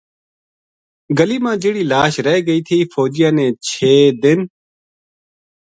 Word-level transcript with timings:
گلی 1.17 1.37
ما 1.43 1.51
جہیڑی 1.61 1.83
لاش 1.91 2.13
رہ 2.25 2.35
گئی 2.47 2.61
تھی 2.67 2.77
فوج 2.91 3.13
نے 3.37 3.47
چھ 3.69 3.81
دن 4.21 4.39